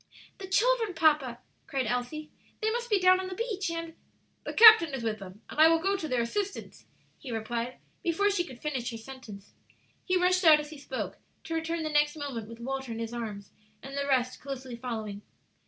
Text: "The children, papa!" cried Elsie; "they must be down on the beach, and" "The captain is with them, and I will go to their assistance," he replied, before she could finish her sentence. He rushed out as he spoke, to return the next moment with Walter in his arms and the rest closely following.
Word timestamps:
"The 0.39 0.47
children, 0.47 0.95
papa!" 0.95 1.37
cried 1.67 1.85
Elsie; 1.85 2.31
"they 2.59 2.71
must 2.71 2.89
be 2.89 2.99
down 2.99 3.19
on 3.19 3.27
the 3.27 3.35
beach, 3.35 3.69
and" 3.69 3.93
"The 4.45 4.51
captain 4.53 4.95
is 4.95 5.03
with 5.03 5.19
them, 5.19 5.43
and 5.47 5.59
I 5.61 5.67
will 5.67 5.77
go 5.77 5.95
to 5.95 6.07
their 6.07 6.23
assistance," 6.23 6.85
he 7.19 7.31
replied, 7.31 7.77
before 8.01 8.31
she 8.31 8.43
could 8.43 8.59
finish 8.63 8.89
her 8.89 8.97
sentence. 8.97 9.53
He 10.03 10.17
rushed 10.19 10.43
out 10.43 10.59
as 10.59 10.71
he 10.71 10.79
spoke, 10.79 11.19
to 11.43 11.53
return 11.53 11.83
the 11.83 11.89
next 11.91 12.15
moment 12.15 12.49
with 12.49 12.59
Walter 12.59 12.91
in 12.91 12.97
his 12.97 13.13
arms 13.13 13.51
and 13.83 13.95
the 13.95 14.07
rest 14.07 14.41
closely 14.41 14.75
following. 14.75 15.21